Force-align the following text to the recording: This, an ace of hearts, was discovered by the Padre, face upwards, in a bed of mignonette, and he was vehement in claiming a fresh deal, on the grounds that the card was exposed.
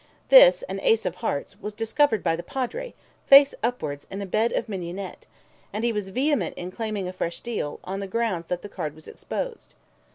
This, 0.29 0.63
an 0.63 0.79
ace 0.81 1.05
of 1.05 1.17
hearts, 1.17 1.59
was 1.61 1.75
discovered 1.75 2.23
by 2.23 2.35
the 2.35 2.41
Padre, 2.41 2.95
face 3.27 3.53
upwards, 3.61 4.07
in 4.09 4.19
a 4.19 4.25
bed 4.25 4.51
of 4.51 4.67
mignonette, 4.67 5.27
and 5.71 5.83
he 5.83 5.93
was 5.93 6.09
vehement 6.09 6.57
in 6.57 6.71
claiming 6.71 7.07
a 7.07 7.13
fresh 7.13 7.39
deal, 7.41 7.79
on 7.83 7.99
the 7.99 8.07
grounds 8.07 8.47
that 8.47 8.63
the 8.63 8.67
card 8.67 8.95
was 8.95 9.07
exposed. 9.07 9.75